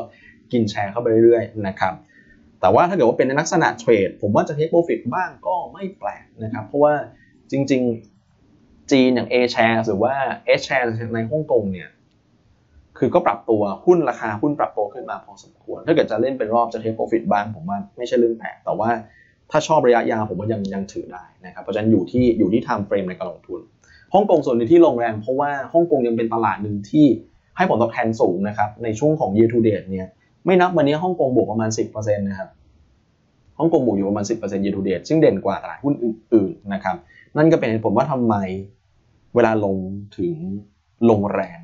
[0.52, 1.94] กินแชร์เข้าไปเรื่อยๆนะครับ
[2.60, 6.94] แต่ว่าถ้าเกิดว่าเป็นในลักษณะเทรดผมว่าจะเทคโปรฟิตบ้างก็ไม่แปลกนะครับ เพราะว่า
[7.50, 8.15] จริงๆ
[8.90, 10.14] จีนอย่าง A share หรือว่า
[10.58, 11.88] S share ในฮ่องกงเนี่ย
[12.98, 18.90] คือก็ปรับตัวหุ้นราคาหุ้นปรับตัวขึ้นมาพอสมควร ถ้าเกิดจะเล่นเป็นรอบจะเทคโปรฟิตบ้างผมว่าไม่ใช่เรื่องแปลกแต่ว่า
[19.50, 23.60] ถ้าชอบระยะยาวผมว่ายังยังถือได้นะครับเพราะฉะนั้นอยู่ที่อยู่ที่ time frame ในการลงทุน
[24.14, 27.06] ฮ่องกงส่วนหนึ่ที่ลงแรงเพราะว่าฮ่องกงยังเป็นตลาดหนึ่งที่
[27.56, 30.06] ให้ผลตอบแทนสูงนะครับในช่วงของ year to date เนี่ย
[30.46, 32.50] ไม่นับวันนี้ฮ่องกงบวกประมาณ 10%นะครับ
[33.58, 36.96] ฮ่องกงบวกอยู่ประมาณ 10% year to date ซึ่งเด่นกว่าตลาดหุ้นอื่นๆนะครับ
[37.36, 38.34] นั่นก็เป็นเหตุผลว่าทำไม
[39.36, 39.76] เวลาลง
[40.18, 40.34] ถึง
[41.10, 41.58] ลงแรง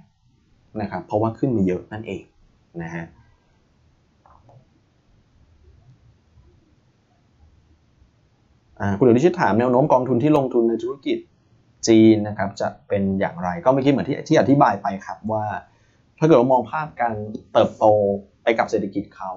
[0.80, 2.22] นะครับ เพราะว่าขึ้นมาเยอะนั่นเอง
[2.82, 3.04] นะฮะ
[8.98, 11.18] คุณอนุชิตถามแนวโน้มกองทุนที่ลงทุนในธุรกิจ
[11.88, 15.44] จีนนะครับจะเป็นอย่างไรก็เมื่อกี้เหมือนที่ที่อธิบายไปครับว่า
[16.18, 17.14] ถ้าเกิดเรามองภาพการ
[17.52, 17.84] เติบโต
[18.42, 19.32] ไปกับเศรษฐกิจเขา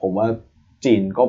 [0.00, 0.26] ผมว่า
[0.84, 1.24] จีนก็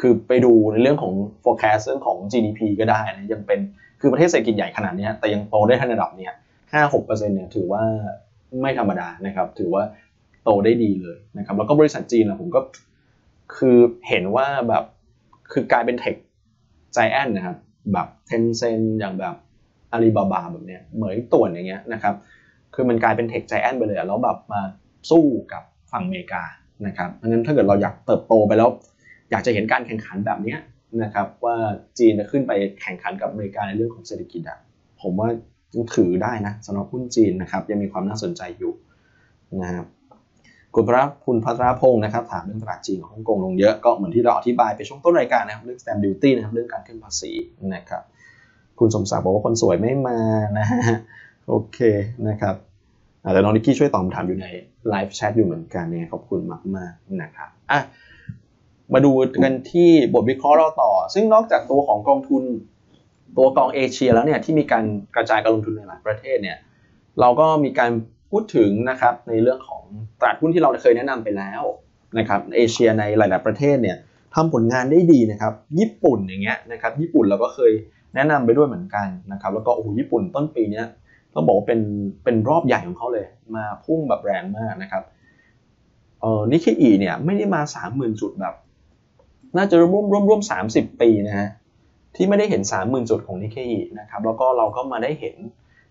[0.00, 1.12] คือไปดูในเรื่องของ
[1.44, 3.60] forecast เรื่องของ GDP ก็ได้นะยังเป็น
[4.06, 6.34] คือประเทศเศรษฐกิจใหญ่ขนาดนี้แต่ยังโตได้ในระดับเนี้ย
[6.72, 7.82] ห้าหกเปอร์เซ็นต์เนี่ยถือว่า
[8.60, 9.82] ไม่ธรรมดานะครับ ถือว่า
[10.44, 12.60] โตได้ดีเลยนะครับ แล้วก็บริษัทจีนนะผมก็
[13.56, 14.84] คือเห็นว่าแบบ
[15.52, 16.14] คือกลายเป็นเทค
[16.92, 17.56] ไจแอนนะครับ
[17.92, 19.34] แบบเทนเซนอย่างแบบ
[19.92, 22.14] อาลีบาบาแบบเนี้ยเหมือนต่วนอย่างเงี้ยนะครับ
[22.74, 24.60] คือมันกลายเป็นเทคไจแอนไปเลยแล้วแบบมา
[25.10, 26.42] สู้กับฝั่งอเมริกา
[26.86, 28.68] นะครับเพราะงั้นถ้าเกิดเราอยากเติบโตไปแล้ว
[29.30, 30.60] อยากจะเห็นการแข่งขันแบบเนี้ย
[31.02, 31.56] นะครับว่า
[31.98, 34.58] จีนจะขึ้นไปแข่งขันกับอเมริกาในเรื่องของเศรษฐกิจอะ
[35.02, 35.28] ผมว่า
[35.74, 38.72] ยังถือได้นะสำหรับหุ้นจีนนะครับยังมีความน่าสนใจอยู่
[39.62, 39.86] นะครับ
[40.74, 47.32] คุณพระคุณพัทรพงศ์นะครับถามเรื่องตลาดจีนของฮ่องกงลงเยอะก็เหมือนที่เราอธิบายไปช่วงต้นรายการนะครับเรื่อง stamp duty นะครับเรื่องการขึ้นภาษี
[47.74, 48.02] นะครับ
[48.78, 50.18] คุณสมศักดิ์บอกว่าคนสวยไม่มา
[50.58, 50.98] นะฮะ
[51.48, 51.78] โอเค
[52.28, 52.54] นะครับ
[53.32, 54.46] แต่น้องนิกกี้ช่วยตอบคำถามอยู่ใน
[54.90, 56.40] ไลฟ์แชทอยู่เหมือนกันเนี่ยขอบคุณ
[56.76, 57.80] มากๆนะครับอะ
[58.94, 59.10] มาดู
[59.44, 62.42] กันที่บทวิเคราะห์เราต่อ ซึ่งนอกจากตัวของกองทุน
[63.36, 64.84] ตัวกองเอเชียแล้วเนี่ยที่มีการ
[65.16, 66.58] กระจายการลงทุนในหลายประเทศเนี่ย
[67.20, 67.90] เราก็มีการ
[68.30, 69.82] พูดถึงนะครับในเรื่องของ
[70.20, 71.62] ตลาดหุ้นที่เราเคยแนะนำไปแล้ว
[72.18, 73.96] นะครับเอเชียในหลาย ๆประเทศเนี่ย
[74.34, 77.72] ทำผลงานได้ดีนะครับ ญี่ปุ่นอย่างเงี้ยนะครับ ญี่ปุ่นเราก็เคย
[78.14, 80.82] แนะนำไปด้วยเหมือนกันนะครับ แล้วก็โอ้โหญี่ปุ่นต้นปีนี้
[81.34, 81.80] ต้องบอกว่าเป็น
[82.24, 85.02] เป็นรอบใหญ่ของเขาเลย มาพุ่งแบบแรงมากนะครับ
[86.20, 88.54] เออนิเคอีเนี่ยไม่ได้มา 30,000 จุดแบบ
[89.56, 91.48] น่าจะร่วมร่วมร่วมสามสิบปีนะฮะ
[92.16, 95.36] ที่ไม่ได้เห็น30,000จุดของนิเคอีนะครับแล้วก็เราก็มาได้เห็น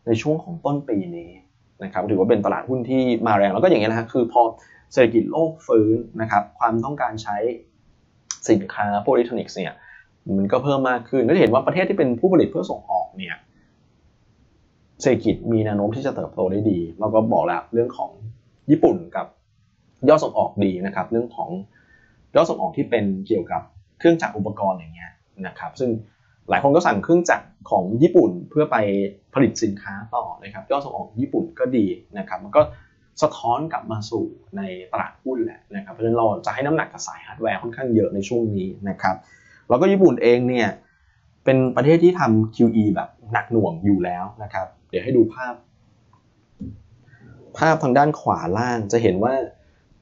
[0.05, 1.29] ในช่วงของต้นปีนี้
[1.83, 4.41] นะครับถือว่าเป็นตลาดหุ้นที่มาแรงแล้วก็อย่างเงี้ยนะฮะคือพอ
[4.93, 7.37] เศรษฐกิจโลกฟื้นนะครับความต้องการใช้
[8.49, 9.73] สินค้าพวกอิเล็กทรอนิกส์เนี่ย
[10.37, 13.35] มันก็เพิ่มมากขึ้นก็จะเห็นว่าประเทศที่เป็นผู้ผลิตเพื่อส่งออกเนี่ย
[15.01, 18.11] เศรษฐกิจมีแนวโน้มที่จะเติบโตได้ดี เราก็บอกแล้วเรื่องของ
[18.71, 19.27] ญี่ปุ่นกับ
[20.09, 21.49] ยอดส่งออกดีนะครับ เรื่องของ
[22.35, 23.61] ยอดส่งออกที่เป็นเกี่ยวกับ
[23.99, 25.11] เครื่องจักรอุปกรณ์อย่างเงี้ย
[25.47, 25.89] นะครับ ซึ่ง
[26.49, 28.77] หลายคนก็สั่งเครื่องจักรของญี่ปุ่นเพื่อไป
[29.33, 31.85] ผลิตสินค้าต่อนะครับยอดส่งออกญี่ปุ่นก็ดี
[32.17, 32.61] นะครับ มันก็
[33.21, 34.25] สะท้อนกลับมาสู่
[34.57, 39.15] ในตลาดหุ้นแหละนะครับ เพราะฉะนั้นเราจะให้น้ำหนักกับสายฮาร์ดแวร์ค่อนข้างเยอะในช่วงนี้นะครับ
[39.69, 40.67] แล้วก็ญี่ปุ่นเองเนี่ย
[41.45, 45.53] เป็นประเทศที่ทำ QE แบบหนักหน่วงอยู่แล้วนะครับ เดี๋ยวให้ดูภาพ
[47.57, 49.33] ภาพทางด้านขวาล่างจะเห็นว่า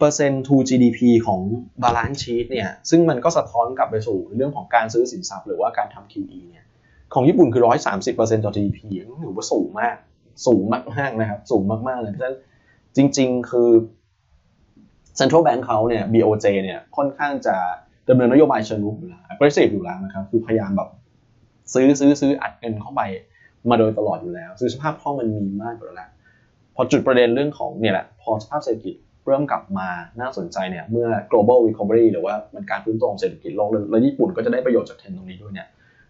[0.03, 1.41] ปอร์เซ็นต์ to GDP ของ
[1.83, 6.65] balance sheet เนี่ย ซึ่งมันก็สะท้อนกลับไปสู่เรื่องของการซื้อสินทรัพย์หรือว่าการทำ QE เนี่ย
[7.13, 7.61] ของญี่ปุ่นคือ
[8.05, 8.79] 130%ต่อ GDP
[9.23, 9.95] ถือว่าสูงมาก
[10.47, 10.63] สูง
[10.95, 12.37] มากๆนะครับ สูงมากๆเลยเพราะฉะนั้น
[12.95, 13.69] จริง ๆ คือ
[15.19, 17.55] Central Bank เขาเนี่ย BOJ เนี่ย ค่อนข้างจะ
[18.09, 20.89] ดำเนินนโยบายเชิงรุกอยู่แล้ว aggressive อยู่แล้วนะครับ คือพยายามแบบ
[21.73, 23.01] ซื้อซื้อซื้ออัดเงินเข้าไป
[23.69, 26.09] มาโดยตลอดอยู่แล้ว ซื้อสภาพคล่องมันมีมากอยู่แล้ว
[26.75, 35.67] พอจุดประเด็นเรื่องของเนี่ยแหละ พอสภาพเศรษฐกิจ เริ่มกลับมาน่าสนใจเนี่ยเมื่อ global recovery หรือว่ามันการฟื้นตัวของเศรษฐกิจโลกแล้วญี่ปุ่นก็จะได้ประโยชน์จากเทรนด์ตรงนี้ด้วยเนี่ย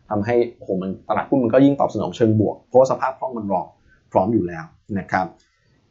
[0.10, 3.68] ทำให้โอ้โหมันตลาดหุ้นมันก็ยิ่งตอบสนองเชิงบวก เพราะสภาพคล่องมันรอง
[4.12, 4.64] พร้อมอยู่แล้ว
[5.00, 5.26] นะครับ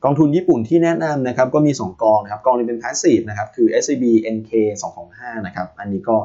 [0.04, 4.04] กองทุนญี่ปุ่นที่แนะนำนะครับก็มี 2 กองนะครับกองนึงเป็น passive นะครับคือ SCB
[4.37, 4.50] NK
[4.98, 6.16] 225นะครับอันนี้ก็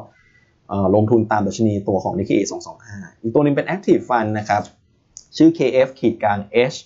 [0.94, 2.40] ลงทุนตามดัชนีตัวของ Nikkei
[2.82, 4.62] 225 อีกตัวนึงเป็น active fund นะครับ
[5.36, 6.38] ชื่อ KF ขีดกลาง
[6.72, 6.78] H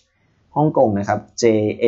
[0.56, 1.84] ฮ่องกงนะครับ JA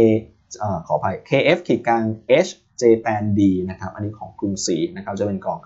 [0.87, 2.05] ขออภัย KF ขีดกลาง
[2.47, 3.41] H Japan D
[3.71, 5.59] นะครับ อันนี้ของกรุงศรีนะครับจะเป็นกอง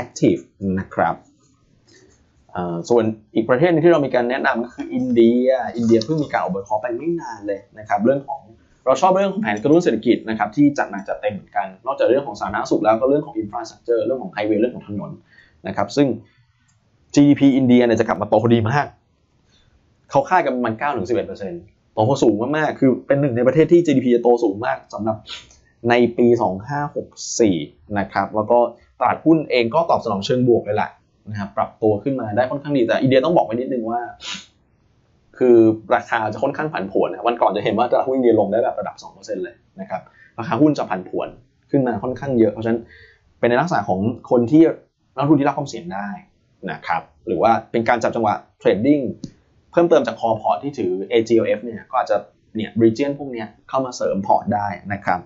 [0.00, 0.40] active
[0.78, 1.16] นะครับ
[2.88, 8.40] ส่วนอีกประเทศนึงที่เรามีการแนะนำก็คืออินเดีย อินเดียเพิ่งมีการออกบทขอไปไม่นานเลยนะครับเรื่องของ
[8.84, 15.10] เราชอบเรื่องของแผนกระตุ้นเศรษฐกิจนะครับที่จัดหนักจัดเต็มเหมือนกัน นอกจากเรื่องของสาธารณสุขแล้วก็เรื่องของอินฟราสตรักเจอร์เรื่องของไฮเวย์เรื่องของถนน
[15.66, 16.06] นะครับซึ่ง
[17.14, 18.86] GDP อินเดียเนี่ยจะกลับมาโตดีมาก
[20.10, 25.16] เขาคาดกันประมาณ9-11% โตสูงมากๆ คือเป็นหนึ่งในประเทศที่ GDP จะโตสูงมากสำหรับ
[25.90, 26.26] ในปี
[27.12, 28.58] 2564 นะครับ แล้วก็
[29.00, 30.90] ตลาดหุ้นเองก็ตอบสนองเชิงบวกเลยแหละ
[31.30, 34.00] นะครับ ปรับตัวขึ้นมาได้ค่อนข้างดี แต่อินเดียต้องบอกไว้นิดนึงว่า
[35.38, 35.56] คือ
[35.94, 40.02] ราคาจะค่อนข้างผันผวนนะ วันก่อนจะเห็นว่าตลาดหุ้นอินเดียลงได้แบบระดับ 2%เลยนะครับ
[40.38, 41.28] ราคาหุ้นจะผันผวน
[41.70, 42.80] ขึ้นมาค่อนข้างเยอะ เพราะฉะนั้น
[43.38, 44.62] เป็นในลักษณะของคนที่
[45.16, 46.08] นักลงทุนที่รับความเสี่ยงได้
[46.70, 49.00] นะครับ หรือว่าเป็นการจับจังหวะ trading
[49.76, 52.16] เพิ่มเติมจาก core port ที่ถือ AGLF เนี่ยก็อาจจะ
[52.56, 55.20] เนี่ยบริเจนพวกนี้เข้ามาเสริมพอร์ตได้นะครับ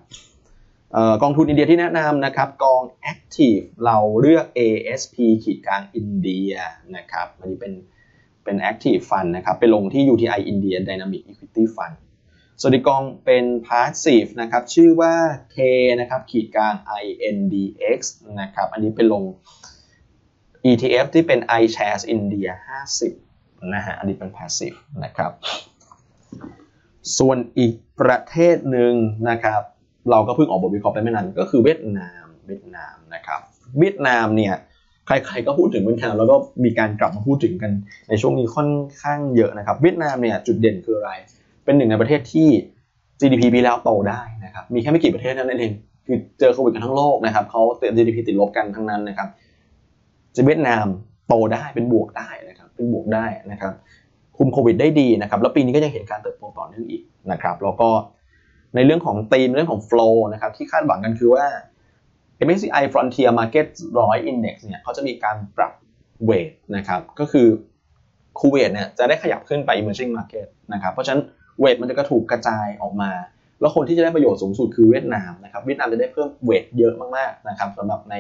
[1.23, 2.83] กองทุนอินเดียที่แนะนำนะครับ กอง
[3.13, 6.53] Active เราเลือก ASP ขีดกลางอินเดีย
[6.97, 7.73] นะครับอันนี้เป็น
[8.45, 11.97] เป็น Active Fund นะครับไปลงที่ UTI India Dynamic Equity Fund
[12.61, 15.15] ส่วนอีกกองเป็น Passive นะครับชื่อว่า
[15.55, 15.59] K
[16.01, 18.01] นะครับขีดกลาง INDX
[18.41, 19.23] นะครับอันนี้เป็นลง
[20.71, 22.51] ETF ที่เป็น iShares India
[22.97, 23.30] 50
[23.75, 25.33] นะฮะอันนี้เป็น Passive นะครับ
[27.19, 28.93] ส่วนอีกประเทศหนึ่ง
[29.31, 29.63] นะครับ
[30.11, 33.41] เราก็เพิ่งออกบทวิเคราะห์ไปไม่นานก็คือเวียดนามเวียดนามนะครับ
[33.79, 34.55] เวียดนามเนี่ย
[35.07, 37.73] ใครๆก็พูดถึงเวียดนามแล้วก็มีการกลับมาพูดถึงกัน
[38.09, 38.71] ในช่วงนี้ค่อน
[39.03, 41.11] ข้างเยอะนะครับ เวียดนามเนี่ยจุดเด่นคืออะไร
[41.65, 42.49] เป็นหนึ่งในประเทศที่
[43.21, 45.73] GDP ปีแล้วโตได้นะครับ มีแค่ไม่กี่ประเทศนั้นเอง
[46.07, 49.29] คือเจอโควิดกันทั้งโลกนะครับเขาเติม GDP ติดลบกันทั้งนั้นนะครับ
[50.37, 50.87] จะเวียดนาม
[51.29, 52.50] โตได้เป็นบวกได้นะ
[52.81, 53.73] ครับวกได้นะครับ
[54.37, 57.89] คุมโควิดได้ดีนะครับแล้วปีนี้ก็ยังเห็นการเติบโตต่อเนื่องอีกนะครับแล้วก็
[58.75, 61.47] ในเรื่องของธีมเรื่องของ flow นะครับที่คาดหวังกันคือว่า
[62.47, 63.67] MSCI Frontier Market
[64.01, 65.73] 100 Index เนี่ยเขาจะมีการปรับ
[66.25, 67.47] เวทนะครับก็คือ
[68.39, 71.23] คูเวทเนี่ยจะได้ขยับขึ้นไป emerging market นะครับเพราะฉะนั้น
[71.61, 73.11] เวทมันจะก็ถูกกระจายออกมา
[73.61, 78.15] แล้วคนที่จะได้ประโยชน์สูงสุดคือเวียดนามนะครับเวียดนามจะได้เพิ่มเวทเยอะมากๆนะครับสำหรับใน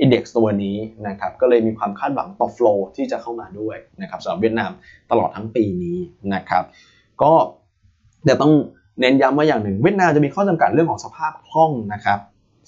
[0.00, 0.76] อินเด็กซ์ตัวนี้
[1.08, 4.70] นะครับก็เลยมีความคาดหวังต่อโฟลที่จะเข้ามาด้วยนะครับสำหรับเวียดนาม
[5.10, 5.98] ตลอดทั้งปีนี้
[6.34, 6.64] นะครับ
[7.22, 7.32] ก็
[8.24, 8.52] เดี๋ยวต้อง
[9.00, 12.18] เน้นย้ำว่าอย่างหนึ่งเวียดนามจะมีข้อจำกัดเรื่องของสภาพคล่องนะครับ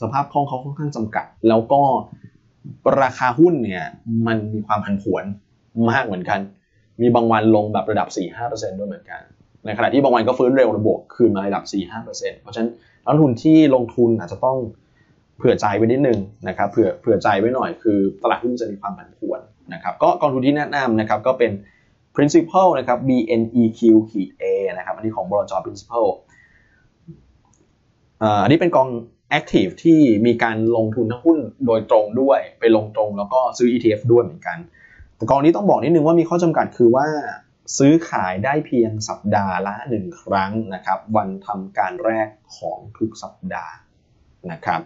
[0.02, 1.82] สภาพคล่องเขาค่อนข้างจำกัด แล้วก็
[3.02, 3.84] ราคาหุ้นเนี่ย
[4.26, 5.24] มันมีความผันผวน
[5.90, 6.40] มากเหมือนกัน
[7.00, 8.08] มีบางวันลงแบบระดับ
[8.38, 9.20] 4-5%ด้วยเหมือนกัน
[9.64, 12.70] ในขณะที่บางวันก็ฟื้นเร็วระบวกคืนมาระดับ 4-5%เพราะฉะนั้น
[13.04, 14.58] นักทุนที่ลงทุนอาจจะต้อง
[15.38, 16.18] เผื่อใจไว้นิดนึง
[16.48, 19.40] นะครับเผื่อเผื่อใจไว้หน่อยคือตลาดหุ้นจะมีความผันผวน
[19.74, 21.52] นะครับก็กองทุนที่แนะนำนะครับก็เป็น
[22.16, 23.80] principal นะครับ BNEQ
[24.42, 24.44] A
[24.78, 26.06] นะครับอันนี้ของบลจ principal
[28.42, 28.88] อันนี้เป็นกอง
[29.38, 34.58] active ที่มีการลงทุนทั้งหุ้นโดยตรงด้วยไปลงตรงแล้วก็ซื้อ ETF ด้วยเหมือนกัน
[35.16, 37.06] แต่กองนี้ต้องบอกนิดนึงว่ามีข้อจำกัดคือว่า
[37.78, 43.74] ซื้อขายได้เพียงสัปดาห์ละ 1 ครั้งนะครับ วันทำการแรกของทุกสัปดาห์
[44.52, 44.80] นะครับ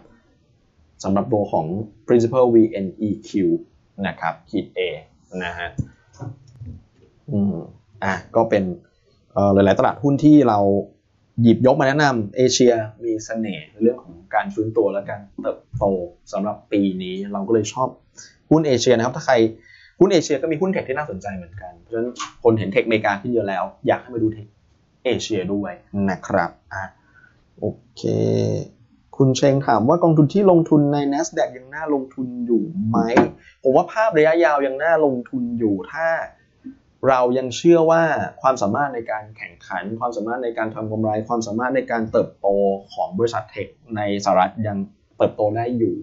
[1.03, 1.65] สำหรับตัวของ
[2.07, 3.31] principal VNEQ
[4.07, 4.79] นะครับขีด A
[5.43, 5.69] นะฮะ
[7.31, 7.55] อืม
[8.03, 8.63] อะก็เป็น
[9.53, 10.59] หลาย ๆ ตลาดหุ้นที่เรา
[11.41, 15.85] หยิบยกมาแนะนำเอเชียมีเสน่ห์เรื่องของการฟื้นตัวและการเติบโต
[16.33, 17.87] สำหรับปีนี้เราก็เลยชอบ
[18.51, 19.35] หุ้นเอเชียนะครับ ถ้าใคร
[19.99, 22.09] หุ้นเอเชียก็มีหุ้นเทคที่น่าสนใจเหมือนกันเพราะฉะนั้น
[22.43, 24.47] คนเห็นเทคอเมริกาขึ้นเยอะแล้ว อยากให้มาดูเทค
[25.05, 25.71] เอเชียด้วย
[26.09, 26.83] นะครับอะ
[27.59, 28.01] โอเค
[29.21, 32.97] คุณเชงถามว่ากองทุนที่ลงทุนใน NASDAQ ยังน่าลงทุนอยู่ไหม
[33.63, 36.07] ผมว่าภาพระยะยาวยังน่าลงทุนอยู่ถ้า
[37.07, 38.03] เรายังเชื่อว่า
[38.41, 42.47] ความสามารถในการแข่งขัน ความสามารถในการทำกำไร ความสามารถในการเติบโต
[42.93, 44.77] ของบริษัทเทคในสหรัฐยัง
[45.17, 45.95] เติบโตได้อยู่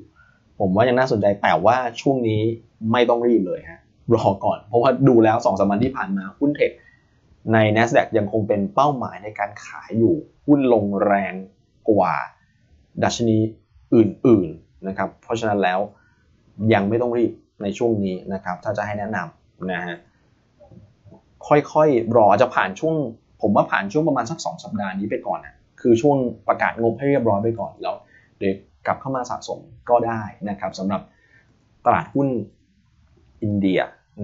[0.58, 2.42] ผมว่ายังน่าสนใจแต่ว่าช่วงนี้
[2.92, 3.80] ไม่ต้องรีบเลยฮะ
[4.14, 6.70] รอก่อน เพราะว่าดูแล้ว2องสวันที่ผ่านมาหุ้นเทค
[7.52, 10.14] ใน NASDAQ ยังคงเป็นเป้าหมายในการขายอยู่
[10.46, 11.34] หุ้นลงแรง
[11.90, 12.14] กว่า
[13.04, 13.36] ดัชนี
[13.94, 15.80] อื่นๆนะครับ เพราะฉะนั้นแล้ว
[16.74, 17.32] ยังไม่ต้องรีบ
[17.62, 19.96] ในช่วงนี้นะครับ ถ้าจะให้แนะนำนะฮะ
[21.48, 22.94] ค่อยๆรอจะผ่านช่วง
[23.42, 26.16] ผมว่าผ่านช่วงประมาณสัก 2 สัปดาห์นี้ไปก่อนนะคือช่วง
[26.48, 27.94] ประกาศงบให้เรียบร้อยไปก่อนแล้ว
[28.38, 28.54] เดี๋ยว
[28.86, 31.02] กลับเข้ามาสะสมก็ได้นะครับสำหรับ
[31.86, 32.28] ตลาดหุ้น
[33.42, 33.80] อินเดีย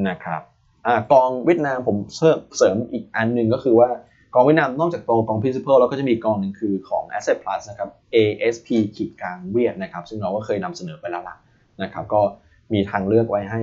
[0.08, 0.42] นะครับ
[0.86, 1.96] อกองเวียดนามผม
[2.56, 3.88] เสริมอีกอันหนึ่งก็คือว่า
[4.34, 11.36] กองเวียดนามนอกจากตัวกอง principal แล้วก็จะมีกองหนึ่งคือของ asset plus นะครับ ASP ขีดกลางเวียดนะครับ ซึ่งเราก็เคยนำเสนอไปแล้วล่ะ
[11.82, 12.20] นะครับ ก็
[12.72, 13.62] มีทางเลือกไว้ให้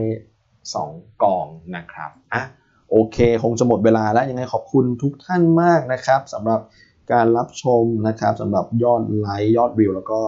[0.61, 2.43] 2 กองนะครับอะ
[2.89, 6.59] โอเค คงจะหมดเวลาแล้วยังไงขอบคุณทุกท่านมากนะครับสำหรับ
[7.11, 10.19] การรับชมนะครับสำหรับยอดไลค์ยอดวิวแล้วก็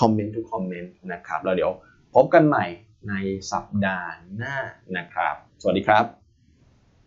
[0.00, 1.70] คอมเมนต์ทุกคอมเมนต์นะครับแล้วเดี๋ยว
[2.14, 2.64] พบกันใหม่
[3.08, 3.14] ใน
[3.52, 4.56] สัปดาห์หน้า
[4.96, 6.21] นะครับ สวัสดีครับ